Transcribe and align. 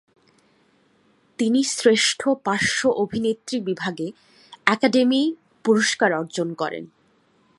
তিনি 1.39 1.63
শ্রেষ্ঠ 1.63 2.21
পার্শ্ব 2.43 2.81
অভিনেত্রী 2.89 3.57
বিভাগে 3.59 4.07
একাডেমি 4.65 5.21
পুরস্কার 5.65 6.13
অর্জন 6.13 6.53
করেন। 6.53 6.83